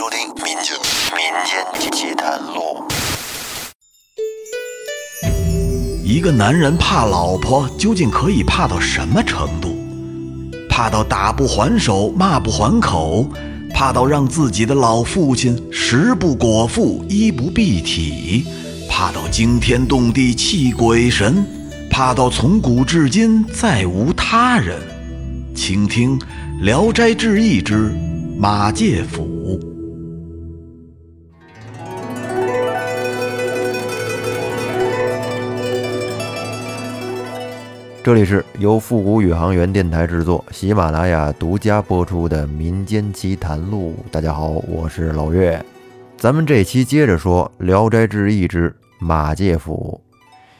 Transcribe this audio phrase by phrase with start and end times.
[0.00, 0.74] 收听《民间
[1.14, 2.82] 民间奇谈录》。
[6.02, 9.76] 一个男人怕老婆，究竟可以怕到什么程度？
[10.70, 13.28] 怕到打不还手，骂不还口，
[13.74, 18.46] 怕到让自己的老父亲食不果腹，衣不蔽体，
[18.88, 21.44] 怕到惊天动地，泣鬼神，
[21.90, 24.78] 怕到从古至今再无他人。
[25.54, 26.18] 请听
[26.62, 27.94] 《聊斋志异》之
[28.38, 29.29] 马介甫。
[38.10, 43.94] 这里是由复古宇航员电台制作、喜马拉雅独家播出的《民间奇谈录》。
[44.10, 45.64] 大家好，我是老岳。
[46.16, 50.00] 咱们这期接着说《聊斋志异》之马介甫。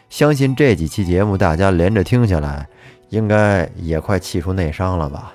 [0.09, 2.69] 相信这几期节目大家连着听下来，
[3.09, 5.33] 应该也快气出内伤了吧？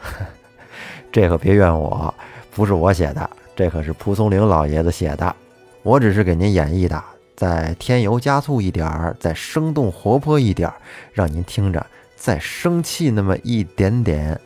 [1.11, 2.15] 这可别怨我，
[2.49, 5.35] 不是我写的，这可是蒲松龄老爷子写的，
[5.83, 7.03] 我只是给您演绎的，
[7.35, 10.75] 再添油加醋一点儿，再生动活泼一点儿，
[11.11, 11.85] 让您听着。
[12.25, 14.41] 再生气那么一点点，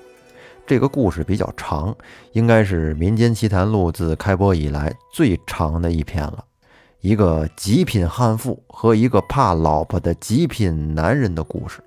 [0.68, 1.96] 这个故事比较长，
[2.34, 6.44] 应该是《民间奇谈录》自开播以来最长的一篇了。
[7.00, 11.82] 一个极品悍妇和一个怕老婆的极品男人的故事。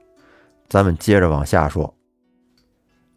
[0.66, 1.94] 咱们接着往下说。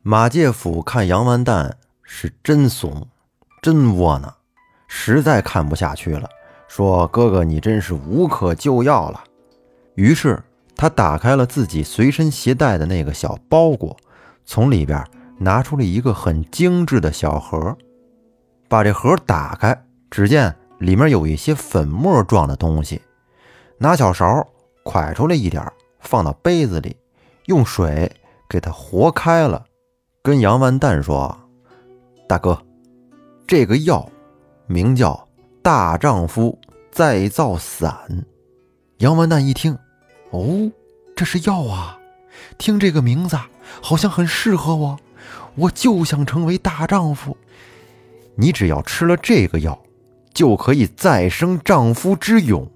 [0.02, 3.08] 马介甫看杨完蛋是真怂，
[3.62, 4.36] 真窝囊，
[4.90, 6.30] 实在看不下去了，
[6.68, 9.24] 说：“哥哥，你真是无可救药了。”
[9.96, 10.38] 于是。
[10.76, 13.96] 他打开了自己随身携带的那个小包裹，
[14.46, 15.02] 从里边
[15.38, 17.76] 拿出了一个很精致的小盒，
[18.68, 23.02] 把这盒打开，只见里面有一些粉末状的东西，
[23.78, 24.46] 拿小勺
[24.84, 25.66] 蒯出来一点，
[26.00, 26.96] 放到杯子里，
[27.46, 28.12] 用水
[28.50, 29.66] 给它和开了，
[30.22, 31.38] 跟杨万蛋说
[32.28, 32.62] ：“大哥，
[33.48, 34.08] 这个药
[34.68, 35.28] 名叫
[35.62, 36.58] 大丈夫
[36.92, 38.26] 再造散。”
[39.00, 39.78] 杨万蛋一听。
[40.36, 40.72] 哦，
[41.16, 42.00] 这是药啊！
[42.58, 43.38] 听这个名字，
[43.82, 45.00] 好像很适合我。
[45.56, 47.36] 我就想成为大丈夫。
[48.36, 49.82] 你只要吃了这个药，
[50.34, 52.70] 就可以再生丈夫之勇。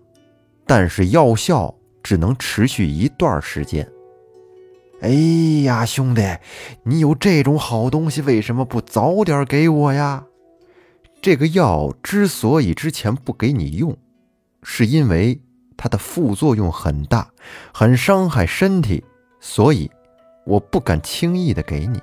[0.66, 3.88] 但是药效只能持续一段时间。
[5.02, 5.10] 哎
[5.64, 6.22] 呀，兄弟，
[6.84, 10.26] 你有这种好东西，为什么不早点给我呀？
[11.22, 13.98] 这个药之所以之前不给你用，
[14.64, 15.42] 是因为。
[15.82, 17.26] 它的副作用很大，
[17.74, 19.02] 很伤害身体，
[19.40, 19.90] 所以
[20.46, 22.02] 我不敢轻易的给你。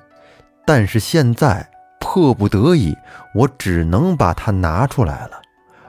[0.64, 1.70] 但是现在
[2.00, 2.96] 迫不得已，
[3.34, 5.42] 我只能把它拿出来了。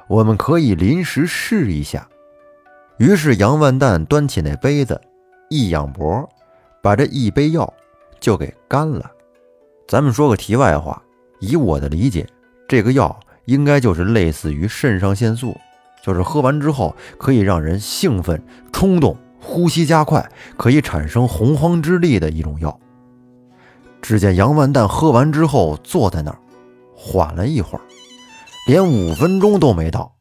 [0.10, 2.06] 我们可以临时试一下。
[2.98, 5.00] 于是杨万蛋端起那杯子，
[5.50, 6.28] 一仰脖，
[6.84, 7.74] 把这一杯药
[8.20, 9.10] 就给干了。
[9.88, 11.02] 咱们说个题外话，
[11.40, 12.28] 以我的理解，
[12.68, 15.58] 这个药应该就是类似于肾上腺素。
[16.08, 18.42] 就是喝完之后可以让人兴奋、
[18.72, 20.26] 冲动、呼吸加快，
[20.56, 22.80] 可以产生洪荒之力的一种药。
[24.02, 26.40] 只见杨万蛋喝完之后坐在那儿，
[26.96, 27.82] 缓了一会儿，
[28.68, 30.14] 连五分钟都没到，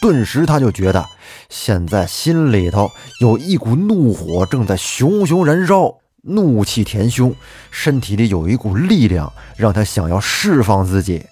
[0.00, 1.04] 顿时他就觉得
[1.48, 2.88] 现在心里头
[3.20, 7.34] 有一股怒火正在熊熊燃烧，怒气填胸，
[7.72, 11.26] 身体里有一股力量让他想要释放自己。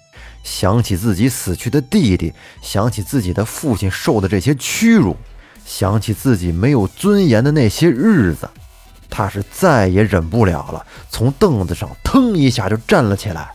[0.45, 5.17] 想起自己死去的弟弟，想起自己的父亲受的这些屈辱，
[5.65, 8.47] 想起自己没有尊严的那些日子，
[9.09, 13.49] 他是再也忍不了了，从凳子上腾一下就站了起来，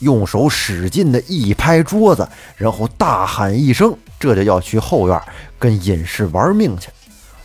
[0.00, 5.18] 用手使劲的一拍桌子，然后大喊一声：“这就要去后院
[5.58, 6.90] 跟隐士玩命去！”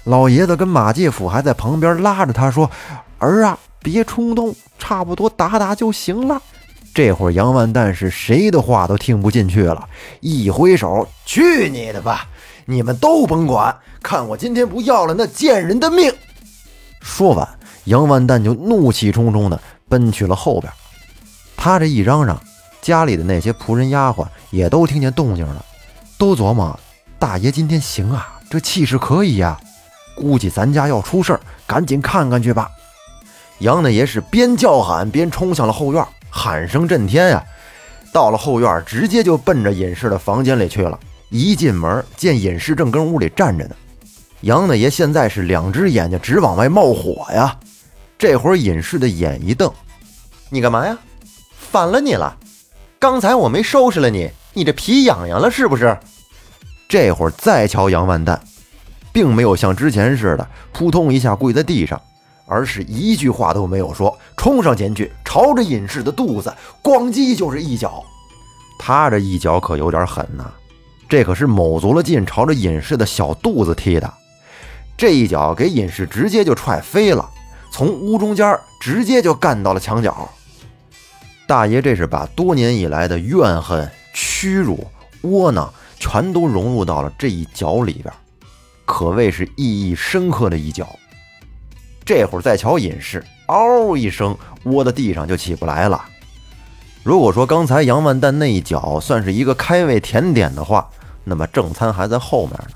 [0.03, 2.69] 老爷子跟马介甫还在旁边拉着他说
[3.19, 6.41] ：“儿啊，别冲动，差不多打打就行了。”
[6.93, 9.87] 这会儿杨万蛋是谁的话都听不进去了，
[10.19, 12.27] 一挥手：“去你的吧！
[12.65, 16.13] 你们都甭管，看我今天不要了那贱人的命！”
[17.01, 17.47] 说完，
[17.85, 20.71] 杨万蛋就怒气冲冲地奔去了后边。
[21.55, 22.41] 他这一嚷嚷，
[22.81, 25.63] 家里的那些仆人丫鬟也都听见动静了，
[26.17, 26.77] 都琢磨：
[27.17, 29.59] 大爷今天行啊，这气势可以呀，
[30.15, 32.69] 估计咱家要出事儿，赶紧看看去吧。
[33.59, 36.05] 杨大爷是边叫喊边冲向了后院。
[36.31, 37.43] 喊声震天呀！
[38.11, 40.99] 到了后院，直接就奔着隐士的房间里去了。
[41.29, 43.75] 一进门，见隐士正跟屋里站着呢。
[44.41, 47.55] 杨大爷现在是两只眼睛直往外冒火呀。
[48.17, 49.71] 这会儿，隐士的眼一瞪
[50.49, 50.97] ：“你干嘛呀？
[51.55, 52.35] 反了你了！
[52.99, 55.97] 刚才我没收拾了你，你这皮痒痒了是不是？”
[56.89, 58.41] 这会儿再瞧杨万蛋，
[59.13, 62.01] 并没有像之前似的扑通一下跪在地上。
[62.51, 66.53] 而是一句话都没有说，冲上前去，朝着隐士的肚子
[66.83, 68.03] 咣叽就是一脚。
[68.77, 70.51] 他这一脚可有点狠呐，
[71.07, 74.13] 这可是卯足了劲朝着隐士的小肚子踢的，
[74.97, 77.29] 这一脚给隐士直接就踹飞了，
[77.71, 80.27] 从屋中间直接就干到了墙角。
[81.47, 84.85] 大爷这是把多年以来的怨恨、屈辱、
[85.21, 88.13] 窝囊全都融入到了这一脚里边，
[88.83, 90.85] 可谓是意义深刻的一脚。
[92.13, 96.03] 这会儿再瞧隐士，嗷一声窝在地上就起不来了。
[97.03, 100.89] 如果说刚才杨万蛋那一脚算是一个开胃甜点的话，
[101.23, 102.71] 那么正餐还在后面呢。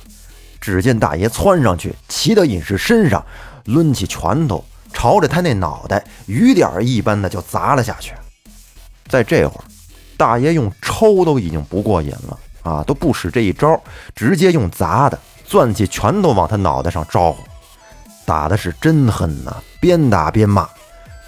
[0.61, 3.21] 只见大爷窜上去，骑到隐士身上，
[3.65, 8.13] 抡起拳头，朝着他那脑袋雨点一般的就砸了下去。
[9.09, 9.63] 在这会儿，
[10.15, 13.77] 大爷用抽都已经不过瘾了啊，都不使这一招，
[14.15, 17.43] 直接用砸的，攥起拳头往他脑袋上招呼，
[18.25, 20.67] 打的是真狠呐，边打边骂。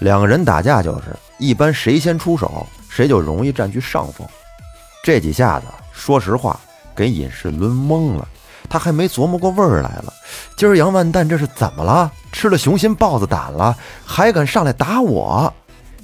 [0.00, 2.66] 两个人打架就是，一般谁先出手。
[2.88, 4.26] 谁就容易占据上风。
[5.04, 6.58] 这几下子，说实话，
[6.96, 8.26] 给尹世抡懵了。
[8.68, 10.12] 他还没琢磨过味儿来了。
[10.56, 12.10] 今儿杨万蛋这是怎么了？
[12.32, 15.52] 吃了雄心豹子胆了，还敢上来打我？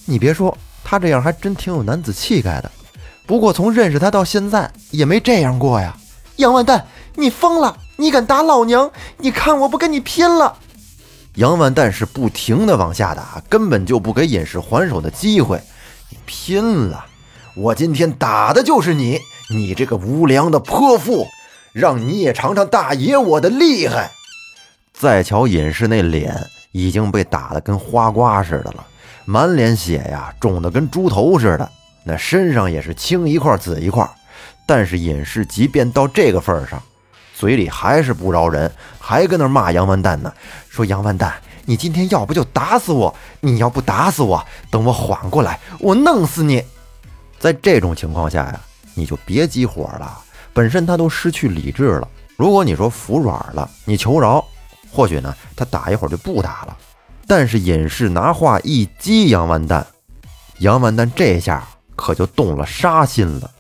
[0.05, 2.71] 你别说，他这样还真挺有男子气概的。
[3.27, 5.97] 不过从认识他到现在，也没这样过呀。
[6.37, 6.87] 杨万蛋，
[7.17, 7.77] 你疯了！
[7.97, 8.91] 你敢打老娘？
[9.19, 10.57] 你看我不跟你拼了！
[11.35, 15.61] 杨万蛋是不停的往下打，根本就不给尹氏还手的机会。
[16.11, 17.07] 你拼了！
[17.57, 19.19] 我今天打的就是你，
[19.51, 21.27] 你这个无良的泼妇，
[21.73, 24.13] 让你也尝尝大爷我的厉害！
[24.93, 26.37] 再瞧尹氏那脸，
[26.71, 28.87] 已经被打得跟花瓜似的了，
[29.25, 31.69] 满脸血呀，肿得跟猪头似的。
[32.05, 34.09] 那身上也是青一块紫一块。
[34.67, 36.81] 但是隐士即便到这个份上，
[37.35, 38.71] 嘴里还是不饶人，
[39.07, 40.33] 还跟那骂杨完蛋呢，
[40.71, 41.35] 说杨完蛋。
[41.67, 43.15] 你今天要不就打死我！
[43.41, 46.65] 你要不打死我，等我缓过来，我弄死你！
[47.39, 48.59] 在这种情况下呀，
[48.95, 50.19] 你就别激火了。
[50.55, 54.43] 本身他都失去理智了，如果你说服软了，你求饶，
[54.91, 56.75] 或许呢，他打一会儿就不打了。
[57.27, 59.87] 但是隐士拿话一激杨万蛋，
[60.61, 61.63] 杨万蛋这下
[61.95, 63.51] 可就动了杀心了。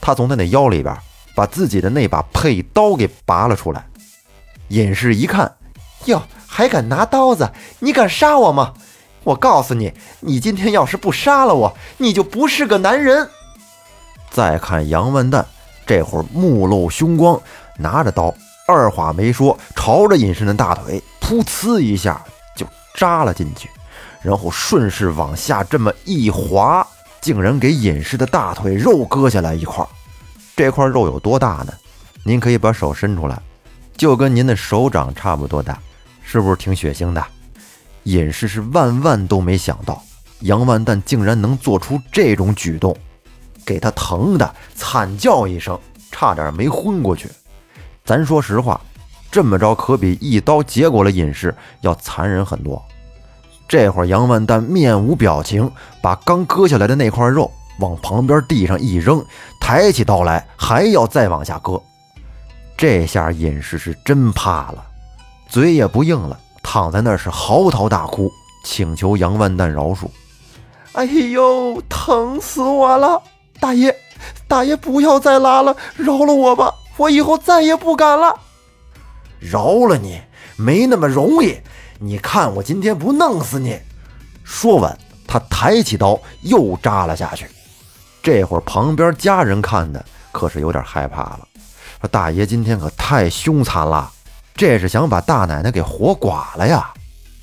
[0.00, 0.96] 他从他那腰里边
[1.34, 3.86] 把自己的那把佩刀给拔了出来。
[4.68, 5.56] 隐士一看，
[6.06, 6.22] 哟。
[6.48, 7.52] 还敢拿刀子？
[7.80, 8.72] 你敢杀我吗？
[9.24, 13.28] 我告诉你，你今天要是不杀了我，你就不是个男人。
[14.30, 15.44] 再看杨万蛋，
[15.84, 17.38] 这会儿目露凶光，
[17.76, 18.32] 拿着刀，
[18.66, 22.24] 二话没说，朝着隐士的大腿噗呲一下
[22.56, 23.68] 就扎了进去，
[24.22, 26.86] 然后顺势往下这么一划，
[27.20, 29.86] 竟然给隐士的大腿肉割下来一块。
[30.56, 31.74] 这块肉有多大呢？
[32.24, 33.38] 您可以把手伸出来，
[33.96, 35.78] 就跟您的手掌差不多大。
[36.22, 37.24] 是不是挺血腥的？
[38.02, 40.02] 隐士是万万都没想到，
[40.40, 42.96] 杨万蛋竟然能做出这种举动，
[43.64, 45.78] 给他疼的惨叫一声，
[46.10, 47.30] 差点没昏过去。
[48.04, 48.80] 咱说实话，
[49.30, 52.84] 这么着可比一刀结果了隐士要残忍很多。
[53.68, 55.70] 这会儿杨万蛋面无表情，
[56.00, 59.24] 把刚割下来的那块肉往旁边地上一扔，
[59.60, 61.80] 抬起刀来还要再往下割。
[62.76, 64.84] 这下隐士是真怕了。
[65.48, 68.30] 嘴也不硬了，躺在那是嚎啕大哭，
[68.64, 70.08] 请求杨万蛋饶恕。
[70.92, 73.22] 哎呦，疼死我了！
[73.60, 73.94] 大爷，
[74.48, 78.34] 大爷不要再拉了，饶了我吧，我以后再也不敢了。
[79.38, 80.20] 饶了你
[80.56, 81.58] 没那么容易，
[81.98, 83.78] 你看我今天不弄死你！
[84.42, 87.46] 说完，他抬起刀又扎了下去。
[88.22, 91.46] 这会儿旁边家人看的可是有点害怕了，
[92.06, 94.10] 大爷今天可太凶残了。
[94.54, 96.92] 这是想把大奶奶给活剐了呀！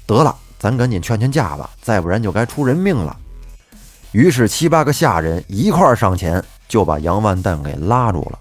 [0.07, 3.15] 得了，咱赶紧劝劝架吧，再不然就该出人命了。
[4.11, 8.39] 于是七八个下人一块上前，就把杨万蛋给拉住了。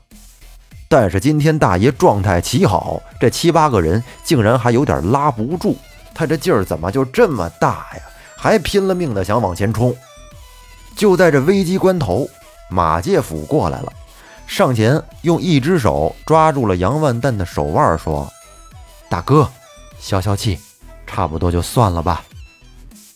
[0.88, 5.76] 但是今天大爷状态奇好，这七八个人竟然还有点拉不住。
[6.14, 8.02] 他这劲儿怎么就这么大呀？
[8.37, 9.95] 还拼了命的想往前冲。
[10.97, 12.29] 就在这危机关头，
[12.69, 13.93] 马介甫过来了，
[14.47, 18.31] 上前用一只手抓住了杨万蛋的手腕，说。
[19.09, 19.51] 大哥，
[19.99, 20.59] 消消气，
[21.07, 22.25] 差不多就算了吧。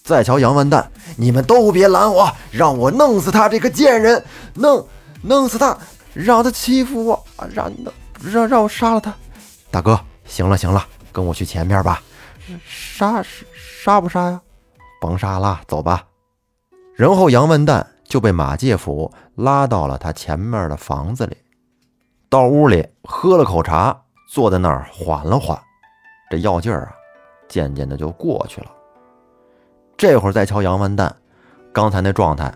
[0.02, 4.86] 再瞧杨万蛋，你们都别拦我，让我弄死他这个贱人，弄
[5.22, 5.76] 弄死他，
[6.14, 7.72] 让他欺负我，让
[8.22, 9.14] 让让我杀了他。
[9.70, 12.02] 大哥，行了行了，跟我去前面吧。
[12.64, 13.24] 杀
[13.84, 14.40] 杀不杀呀？
[15.00, 16.04] 甭杀了，走吧。
[16.94, 21.36] 然后杨万蛋就被马介甫拉到了他前面的房子里，
[22.28, 23.96] 到屋里喝了口茶，
[24.28, 25.60] 坐在那儿缓了缓。
[26.30, 26.94] 这药劲儿啊，
[27.48, 28.70] 渐渐的就过去了。
[29.96, 31.14] 这会儿再瞧杨万蛋，
[31.72, 32.52] 刚才那状态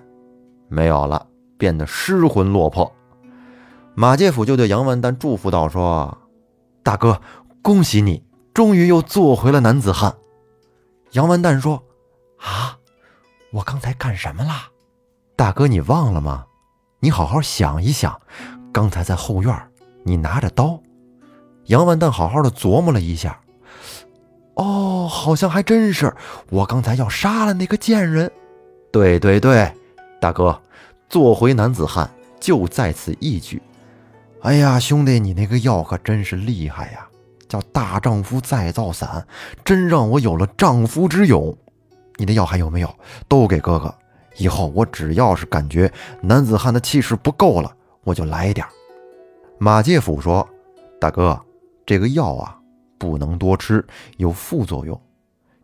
[0.68, 1.26] 没有了，
[1.56, 2.90] 变得失魂落魄，
[3.94, 6.18] 马介甫就对杨万蛋祝福道：“说，
[6.82, 7.20] 大哥，
[7.62, 10.14] 恭喜你，终于又做回了男子汉。”
[11.12, 11.82] 杨万蛋说
[12.38, 12.78] ：“啊，
[13.52, 14.52] 我刚才干什么了？
[15.40, 16.44] 大哥，你忘了吗？
[16.98, 18.20] 你好好想一想，
[18.70, 19.58] 刚才在后院，
[20.02, 20.78] 你拿着刀。”
[21.64, 23.40] 杨万蛋好好的琢磨了一下，
[24.56, 26.14] 哦，好像还真是，
[26.50, 28.30] 我刚才要杀了那个贱人。
[28.92, 29.72] 对对对，
[30.20, 30.60] 大哥，
[31.08, 33.62] 做回男子汉就在此一举。
[34.42, 37.08] 哎呀，兄弟，你那个药可真是厉害呀，
[37.48, 39.26] 叫大丈夫再造伞，
[39.64, 41.56] 真让我有了丈夫之勇。
[42.16, 42.94] 你的药还有没有？
[43.26, 43.94] 都给哥哥。
[44.36, 48.66] 以后我只要是感觉男子汉的气势不够了，我就来一点
[49.58, 50.48] 马介甫说
[51.00, 51.38] ：“大哥，
[51.84, 52.58] 这个药啊，
[52.98, 53.84] 不能多吃，
[54.16, 55.00] 有副作用。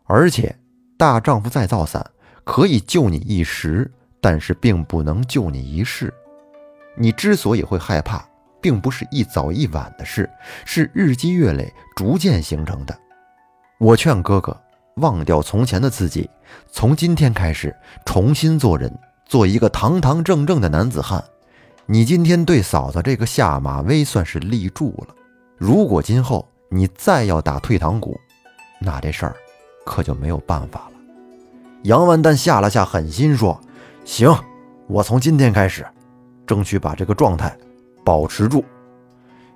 [0.05, 0.55] 而且，
[0.97, 2.05] 大丈夫再造伞
[2.43, 6.13] 可以救你一时，但是并不能救你一世。
[6.95, 8.23] 你之所以会害怕。”
[8.59, 10.27] 并不是一早一晚的事，
[10.65, 12.99] 是日积月累逐渐形成的。
[13.77, 14.59] 我劝哥哥
[14.97, 16.29] 忘掉从前的自己，
[16.71, 17.75] 从今天开始
[18.05, 18.91] 重新做人，
[19.25, 21.23] 做一个堂堂正正的男子汉。
[21.85, 25.15] 你今天对嫂子这个下马威算是立住了。
[25.57, 28.19] 如果今后你再要打退堂鼓，
[28.79, 29.35] 那这事儿
[29.85, 30.91] 可就没有办法了。
[31.83, 33.59] 杨万蛋下了下狠心说
[34.03, 34.35] ：“行，
[34.87, 35.85] 我从今天开始，
[36.45, 37.55] 争取把这个状态。”
[38.03, 38.63] 保持住。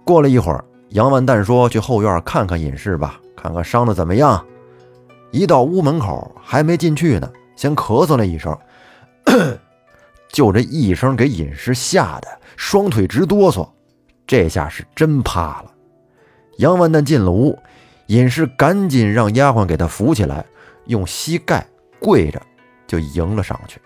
[0.04, 4.46] 过了一会儿，杨万蛋说：“去后院看看隐士吧，看看伤的怎么样。”
[5.32, 8.58] 一到屋门口，还没进去呢，先咳嗽了一声，
[10.32, 13.68] 就这一声给隐士吓得双腿直哆嗦，
[14.28, 15.72] 这下是真怕了。
[16.58, 17.58] 杨万蛋进了屋，
[18.08, 20.46] 隐士赶紧让丫鬟给他扶起来，
[20.86, 21.66] 用膝盖
[22.00, 22.42] 跪着
[22.86, 23.82] 就迎了上去。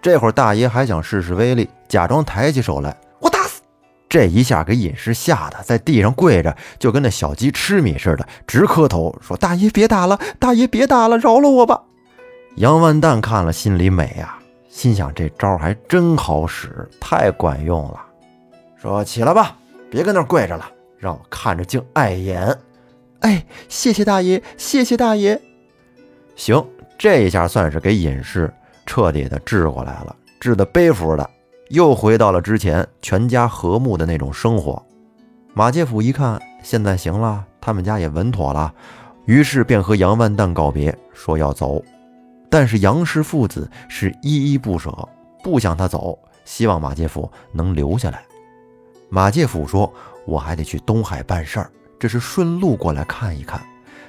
[0.00, 2.96] 这会儿大爷还想试试威力，假装抬起手来。
[4.08, 11.82] 这一下给隐士吓得在地上跪着，就跟那小鸡吃米似的，直磕头说：“大爷别打了，大爷别打了，饶了我吧！”
[12.56, 14.38] 杨万蛋看了心里美呀，
[14.70, 18.04] 心想这招还真好使，太管用了。
[18.80, 19.56] 说：“起来吧，
[19.90, 20.64] 别跟那跪着了，
[20.98, 22.58] 让我看着竟碍眼。”
[23.20, 25.40] 哎，谢谢大爷，谢谢大爷。
[26.34, 26.64] 行，
[26.96, 28.52] 这一下算是给隐士
[28.86, 31.28] 彻底的治过来了，治的背服的。
[31.68, 34.82] 又回到了之前全家和睦的那种生活。
[35.54, 38.72] 马介甫一看，现在行了，他们家也稳妥了，
[39.26, 41.82] 于是便和杨万蛋告别，说要走。
[42.50, 44.90] 但是杨氏父子是依依不舍，
[45.42, 48.22] 不想他走，希望马介甫能留下来。
[49.10, 49.92] 马介甫说
[50.26, 53.60] ：“我还得去东海办事儿，这是顺路过来看一看。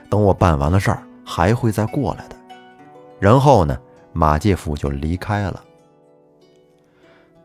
[0.09, 2.35] 等我办完了事儿，还会再过来的。”
[3.19, 3.77] 然后呢，
[4.13, 5.63] 马介甫就离开了。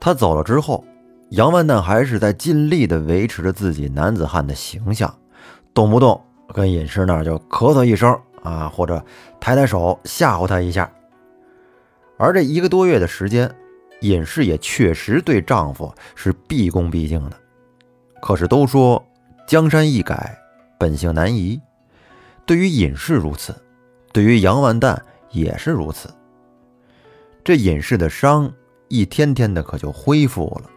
[0.05, 0.85] 他走了之后，
[1.31, 5.19] 杨万蛋还是在尽力地维持着自己男子汉的形象，
[5.73, 9.03] 动不动跟隐士那就咳嗽一声啊，或者
[9.41, 10.93] 抬抬手吓唬他一下。
[12.19, 13.51] 而这一个多月的时间，
[14.03, 17.37] 隐士也确实对丈夫是毕恭毕敬的。
[18.21, 19.03] 可是都说
[19.49, 20.39] 江山易改，
[20.79, 21.59] 本性难移，
[22.45, 23.55] 对于隐士如此，
[24.13, 26.11] 对于杨万蛋也是如此。
[27.43, 28.53] 这隐士的伤。
[28.89, 30.71] 一天天的可就恢复了，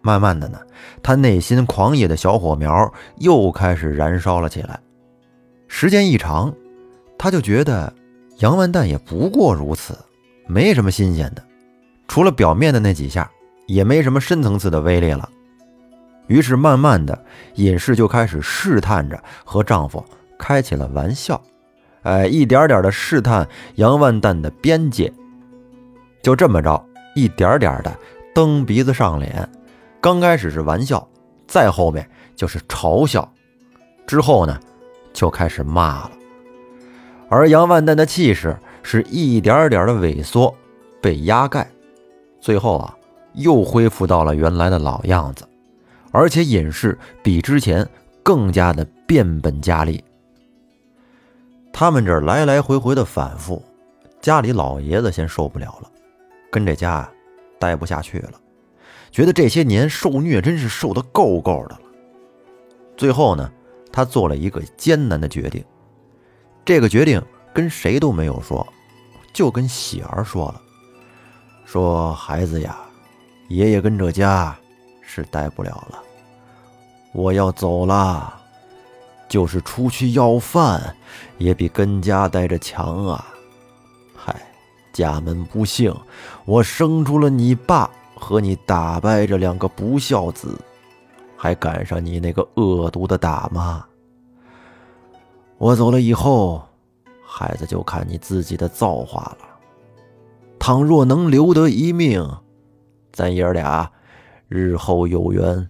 [0.00, 0.58] 慢慢的呢，
[1.02, 4.80] 他内心狂野的小火苗又开始燃烧了起来。
[5.68, 6.52] 时间一长，
[7.18, 7.92] 他就觉得
[8.38, 9.96] 杨万蛋也不过如此，
[10.46, 11.42] 没什么新鲜的，
[12.08, 13.30] 除了表面的那几下，
[13.66, 15.28] 也没什么深层次的威力了。
[16.28, 17.24] 于是慢慢的，
[17.56, 20.04] 尹氏就开始试探着和丈夫
[20.38, 21.40] 开起了玩笑，
[22.02, 25.12] 哎，一点点的试探杨万蛋的边界。
[26.22, 26.82] 就这么着。
[27.14, 27.96] 一点点的
[28.34, 29.48] 蹬鼻子上脸，
[30.00, 31.06] 刚开始是玩笑，
[31.46, 33.30] 再后面就是嘲笑，
[34.06, 34.58] 之后呢，
[35.12, 36.12] 就开始骂了。
[37.28, 40.54] 而杨万蛋的气势是一点点的萎缩，
[41.00, 41.70] 被压盖，
[42.40, 42.94] 最后啊，
[43.34, 45.46] 又恢复到了原来的老样子，
[46.10, 47.88] 而且隐士比之前
[48.22, 50.02] 更加的变本加厉。
[51.72, 53.62] 他们这来来回回的反复，
[54.20, 55.90] 家里老爷子先受不了了。
[56.52, 57.10] 跟这家
[57.58, 58.32] 待不下去了，
[59.10, 61.80] 觉得这些年受虐真是受的够够的了。
[62.94, 63.50] 最后呢，
[63.90, 65.64] 他做了一个艰难的决定。
[66.62, 67.20] 这个决定
[67.54, 68.66] 跟谁都没有说，
[69.32, 70.60] 就跟喜儿说了
[71.64, 72.78] ：“说孩子呀，
[73.48, 74.54] 爷爷跟这家
[75.00, 76.02] 是待不了了，
[77.14, 78.38] 我要走了，
[79.26, 80.94] 就是出去要饭，
[81.38, 83.26] 也比跟家待着强啊。”
[84.92, 85.94] 家门不幸，
[86.44, 90.58] 我生出了你爸和你打败这两个不孝子，
[91.36, 93.84] 还赶上你那个恶毒的大妈。
[95.58, 96.62] 我走了以后，
[97.24, 99.48] 孩子就看你自己的造化了。
[100.58, 102.28] 倘若能留得一命，
[103.12, 103.90] 咱爷俩
[104.48, 105.68] 日后有缘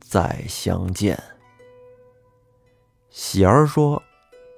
[0.00, 1.22] 再相见。
[3.10, 4.02] 喜儿说：“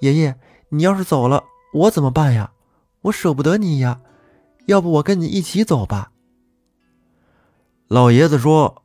[0.00, 0.36] 爷爷，
[0.68, 1.42] 你要是走了，
[1.72, 2.52] 我怎么办呀？
[3.02, 4.00] 我舍不得你呀。
[4.66, 6.10] 要不我跟你一起走吧。”
[7.88, 8.82] 老爷子说：“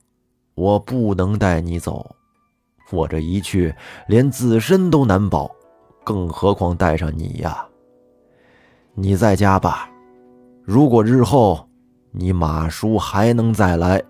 [0.55, 2.15] 我不能带你走，
[2.91, 3.73] 我这一去
[4.07, 5.49] 连自身都难保，
[6.03, 7.65] 更何况带上你呀？
[8.95, 9.89] 你在家吧。
[10.63, 11.69] 如果日后
[12.11, 14.03] 你马叔还能再来，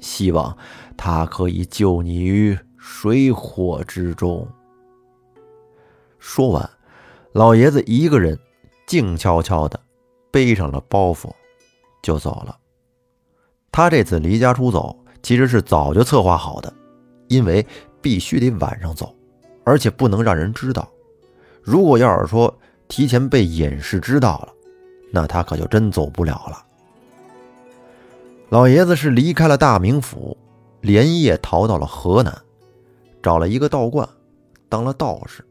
[0.00, 0.56] 希望
[0.96, 4.48] 他可以救你于水火之中。”
[6.18, 6.70] 说完，
[7.32, 8.38] 老爷子一个人
[8.92, 9.80] 静悄悄的
[10.30, 11.30] 背上了包袱，
[12.02, 12.54] 就走了。
[13.70, 16.70] 他这次离家出走，其实是早就策划好的，
[17.26, 17.66] 因为
[18.02, 19.16] 必须得晚上走，
[19.64, 20.86] 而且不能让人知道。
[21.62, 22.54] 如果要是说
[22.86, 24.52] 提前被隐士知道了，
[25.10, 26.62] 那他可就真走不了了。
[28.50, 30.36] 老爷子是离开了大名府，
[30.82, 32.42] 连夜逃到了河南，
[33.22, 34.06] 找了一个道观，
[34.68, 35.42] 当了道士。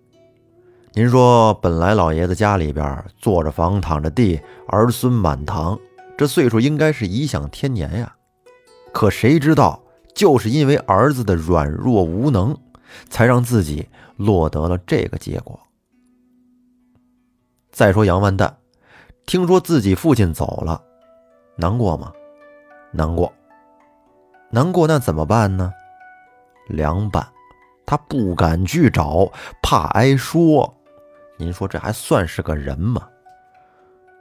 [0.93, 5.79] 您说，本来老爷子家里边坐着房，躺着地，儿孙满堂。
[6.17, 8.13] 这岁数应该是颐享天年呀，
[8.91, 9.81] 可谁知道，
[10.13, 12.57] 就是因为儿子的软弱无能，
[13.09, 15.57] 才让自己落得了这个结果。
[17.71, 18.57] 再说杨万蛋，
[19.25, 20.83] 听说自己父亲走了，
[21.55, 22.11] 难过吗？
[22.91, 23.31] 难过，
[24.49, 25.71] 难过，那怎么办呢？
[26.67, 27.25] 凉拌，
[27.85, 29.31] 他不敢去找，
[29.63, 30.75] 怕挨说。
[31.41, 33.01] 您说这还算是个人吗？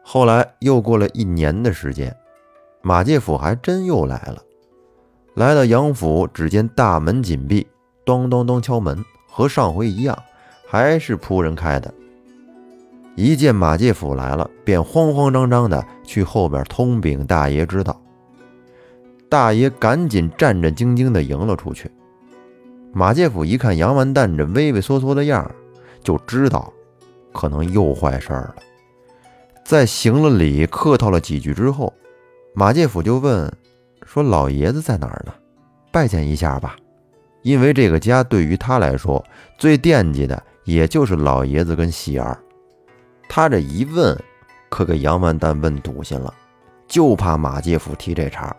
[0.02, 2.16] 后来又过了一年的时间，
[2.80, 4.42] 马介甫还真又来了。
[5.34, 7.66] 来到杨府，只见大门紧闭，
[8.06, 10.18] 咚咚咚敲门，和上回一样，
[10.66, 11.92] 还是仆人开的。
[13.16, 18.00] 一见马介甫来了，便慌慌张张的去后边通禀大爷知道。
[19.28, 21.90] 大爷赶紧战战兢兢的迎了出去。
[22.94, 25.54] 马介甫一看杨完蛋这畏畏缩缩的样儿
[26.02, 26.72] 就知道
[27.32, 28.56] 可能又坏事儿了。
[29.64, 31.92] 在行了礼、客套了几句之后，
[32.54, 33.52] 马介甫就问
[34.04, 35.32] ：“说老爷子在哪儿呢？
[35.92, 36.76] 拜见一下吧。”
[37.42, 39.24] 因为这个家对于他来说
[39.56, 42.38] 最惦记的也就是老爷子跟喜儿。
[43.28, 44.14] 他这一问，
[44.68, 46.34] 可给杨万蛋问堵心了，
[46.86, 48.54] 就怕马介甫提这茬。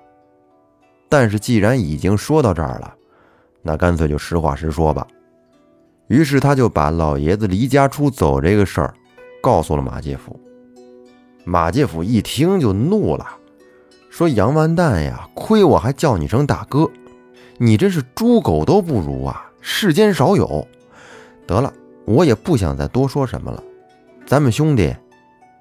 [1.10, 2.96] 但是既然已经说到这儿了，
[3.62, 5.06] 那干脆就实话实说吧。
[6.12, 8.94] 于是他就把老爷子离家出走这个事儿
[9.42, 10.38] 告诉了马介甫。
[11.46, 13.26] 马介甫一听就怒了，
[14.10, 16.92] 说：“杨完蛋呀，亏我还叫你声大哥，
[17.58, 19.50] 你真是猪狗都不如啊！
[19.62, 20.68] 世间少有。
[21.48, 21.72] 得了，
[22.04, 23.64] 我也不想再多说什么了，
[24.28, 24.94] 咱们兄弟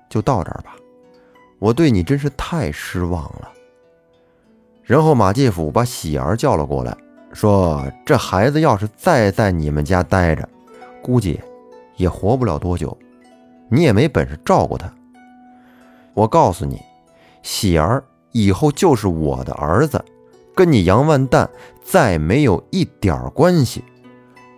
[0.09, 0.75] 就到这儿吧。
[1.61, 3.49] 我对你真是太失望了。”
[4.83, 6.97] 然后马介甫把喜儿叫了过来，
[7.33, 10.49] 说：“这孩子要是再在你们家待着，
[11.03, 11.41] 估计
[11.97, 12.97] 也活不了多久，
[13.69, 14.93] 你也没本事照顾他。”
[16.15, 16.81] 我告诉你，
[17.43, 20.05] 喜儿以后就是我的儿子，
[20.55, 21.49] 跟你杨万蛋
[21.83, 23.85] 再没有一点关系。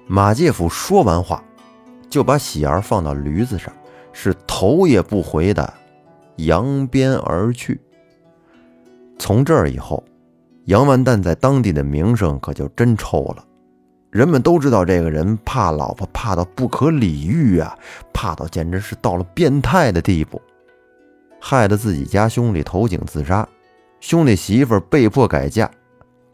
[0.07, 1.45] 马介甫说完话，
[2.09, 3.73] 就把喜儿放到驴子上，
[4.13, 5.73] 是头也不回的
[6.37, 7.81] 扬鞭而去。
[9.19, 10.03] 从这儿以后，
[10.67, 13.45] 杨万蛋在当地的名声可就真臭了，
[14.11, 17.77] 人们都知道这个人怕老婆，怕到不可理喻啊，
[18.13, 20.41] 怕到简直是到了变态的地步。
[21.41, 23.47] 害得自己家兄弟投井自杀，
[23.99, 25.69] 兄弟媳妇被迫改嫁，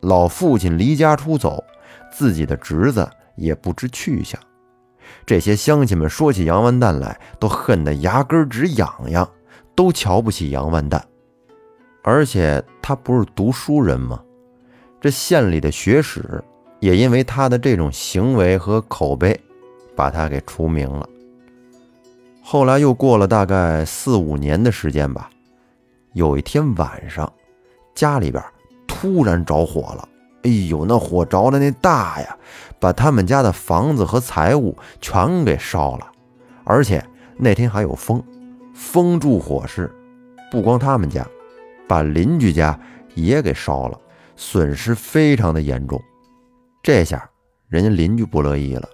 [0.01, 1.65] 老父亲离家出走，
[2.13, 4.39] 自己的侄子也不知去向。
[5.25, 9.27] 这些乡亲们说起杨万蛋来，都恨得牙根直痒痒，
[9.75, 11.03] 都瞧不起杨万蛋。
[12.03, 14.23] 而且他不是读书人吗？
[15.01, 16.43] 这县里的学史
[16.81, 19.39] 也因为他的这种行为和口碑，
[19.95, 21.09] 把他给除名了。
[22.43, 25.29] 后来又过了大概四五年的时间吧，
[26.15, 27.31] 有一天晚上，
[27.95, 28.43] 家里边
[28.87, 30.09] 突然着火了。
[30.45, 32.37] 哎呦，那火着的那大呀，
[32.81, 36.11] 把他们家的房子和财物全给烧了。
[36.65, 37.05] 而且
[37.37, 38.23] 那天还有风，
[38.75, 39.93] 风助火势，
[40.51, 41.27] 不光他们家，
[41.89, 42.79] 把邻居家
[43.15, 43.99] 也给烧了，
[44.37, 46.01] 损失非常的严重。
[46.83, 47.29] 这下
[47.69, 48.89] 人家邻居不乐意了，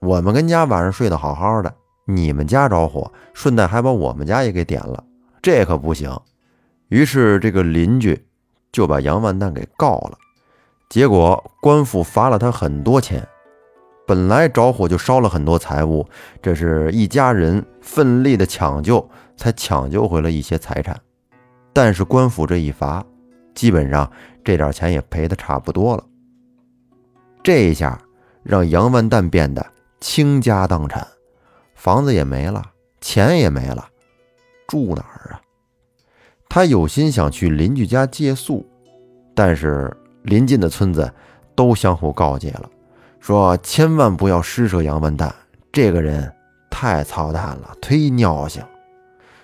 [0.00, 1.72] 我们跟家晚上睡得好好的。
[2.06, 5.04] 你们家着火，顺带还把我们家也给点了，
[5.40, 6.10] 这可不行。
[6.88, 8.20] 于是这个邻居
[8.72, 10.18] 就把杨万蛋给告了。
[10.88, 13.24] 结果官府罚了他很多钱。
[14.08, 16.04] 本来着火就烧了很多财物，
[16.42, 21.00] 这是一家人奋力的抢救，才抢救回了一些财产。
[21.72, 23.04] 但是官府这一罚，
[23.54, 24.10] 基本上
[24.44, 26.04] 这点钱也赔的差不多了。
[27.42, 28.00] 这一下
[28.42, 29.64] 让杨万蛋变得
[30.00, 31.06] 倾家荡产，
[31.74, 32.62] 房子也没了，
[33.00, 33.88] 钱也没了，
[34.66, 35.40] 住哪儿啊？
[36.48, 38.66] 他有心想去邻居家借宿，
[39.34, 41.10] 但是邻近的村子
[41.54, 42.68] 都相互告诫了。
[43.20, 45.32] 说千万不要施舍杨万蛋，
[45.70, 46.32] 这个人
[46.68, 48.62] 太操蛋了，忒尿性。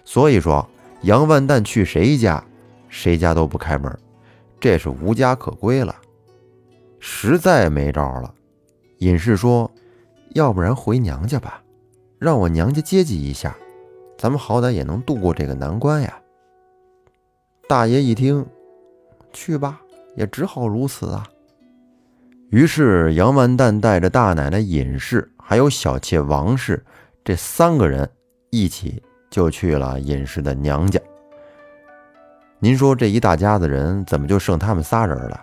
[0.04, 0.68] 所以说，
[1.02, 2.42] 杨万蛋去谁家，
[2.88, 3.96] 谁家都不开门，
[4.58, 5.94] 这是无家可归了。
[6.98, 8.34] 实在没招了，
[8.98, 9.70] 隐士说
[10.34, 11.62] ：“要不然回娘家吧，
[12.18, 13.56] 让我娘家接济一下，
[14.18, 16.18] 咱们好歹也能度过这个难关呀。”
[17.68, 18.44] 大爷一听，
[19.32, 19.80] 去吧，
[20.16, 21.26] 也只好如此啊。
[22.50, 26.84] 于是，杨万蛋带着大奶奶尹氏，还有小妾王氏
[27.24, 28.08] 这三个人
[28.50, 31.00] 一起就去了尹氏的娘家。
[32.58, 35.40] 您说这一大家子人怎么就剩他们仨人了？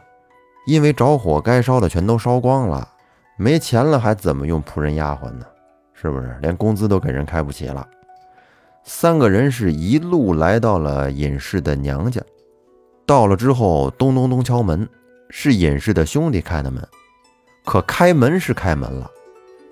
[0.65, 2.87] 因为着火，该烧的全都烧光了，
[3.37, 5.45] 没钱了，还怎么用仆人丫鬟呢？
[5.93, 6.37] 是不是？
[6.41, 7.87] 连工资都给人开不起了。
[8.83, 12.21] 三个人是一路来到了尹氏的娘家，
[13.05, 14.87] 到了之后，咚咚咚敲门。
[15.35, 16.87] 是尹氏的兄弟开的门，
[17.65, 19.09] 可开门是开门了，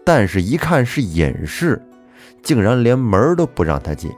[0.03, 1.79] 但是一看是尹氏，
[2.43, 4.11] 竟然连门都不让他进，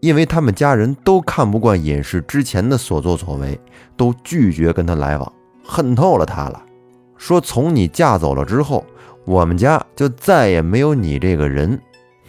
[0.00, 3.60] 因为他们家人都看不惯尹氏之前的所作所为，
[3.96, 5.32] 都拒绝跟他来往，
[5.64, 6.62] 恨透了他了。
[7.16, 8.84] 说从你嫁走了之后，
[9.24, 11.80] 我们家就再也没有你这个人，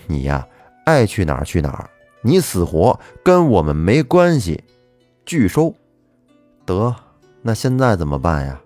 [0.08, 0.46] 你呀
[0.86, 1.90] 爱去哪儿去哪儿，
[2.22, 4.64] 你死活跟我们没关系，
[5.26, 5.74] 拒收，
[6.66, 6.94] 得。
[7.44, 8.62] 那现在怎么办呀？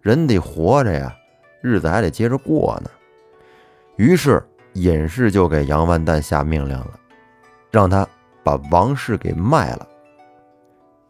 [0.00, 1.14] 人得活着呀，
[1.60, 2.90] 日子还得接着过呢。
[3.96, 4.42] 于是
[4.80, 6.98] 尹氏就给杨万蛋下命令了，
[7.70, 8.06] 让他
[8.42, 9.86] 把王氏给卖了。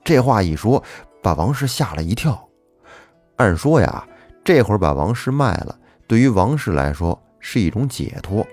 [0.02, 0.82] 这话一说，
[1.22, 2.48] 把王氏吓了一跳。
[3.36, 4.06] 按说呀，
[4.42, 8.46] 这会儿把王氏卖了，对于王氏来说是一种解脱，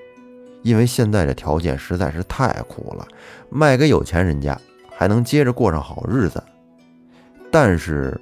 [0.61, 3.07] 因为现在的条件实在是太苦了，
[3.49, 4.59] 卖给有钱人家
[4.95, 6.43] 还能接着过上好日子。
[7.51, 8.19] 但是。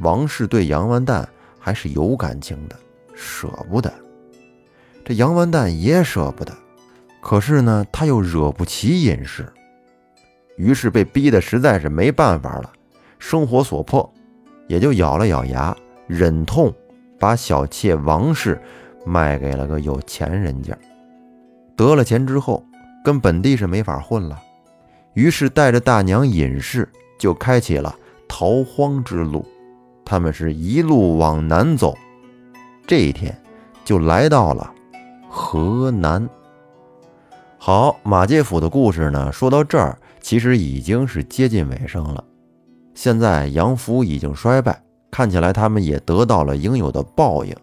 [0.00, 1.26] 王氏对杨万蛋
[1.58, 2.76] 还是有感情的，
[3.14, 3.90] 舍不得。
[5.06, 6.52] 这杨完蛋也舍不得，
[7.22, 9.46] 可是呢，他又惹不起尹氏，
[10.56, 12.72] 于是被逼得实在是没办法了，
[13.16, 14.12] 生活所迫，
[14.66, 15.72] 也就咬了咬牙，
[16.08, 16.74] 忍痛
[17.20, 18.60] 把小妾王氏
[19.04, 20.76] 卖给了个有钱人家。
[21.76, 22.66] 得了钱之后，
[23.04, 24.36] 跟本地是没法混了，
[25.14, 27.94] 于是带着大娘尹氏就开启了
[28.26, 29.46] 逃荒之路。
[30.04, 31.96] 他们是一路往南走，
[32.88, 33.32] 这一天
[33.84, 34.72] 就来到了
[35.36, 36.26] 河南。
[37.58, 42.24] 好，马介甫的故事呢，说到这儿，其实已经是接近尾声了。
[42.94, 47.54] 现在杨府已经衰败，看起来他们也得到了应有的报应。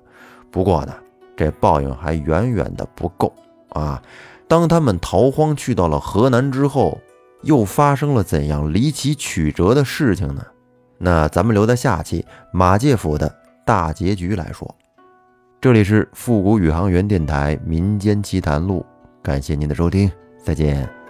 [0.51, 0.93] 不过呢，
[1.35, 3.33] 这报应还远远的不够
[3.69, 3.99] 啊！
[4.47, 6.99] 当他们逃荒去到了河南之后，
[7.41, 10.45] 又发生了怎样离奇曲折的事情呢？
[10.99, 14.75] 那咱们留在下期马介甫的大结局来说。
[15.63, 18.85] 这里是复古宇航员电台民间奇谈录，
[19.21, 20.11] 感谢您的收听，
[20.43, 21.02] 再见。